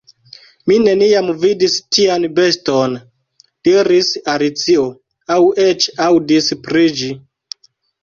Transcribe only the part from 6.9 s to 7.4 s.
ĝi."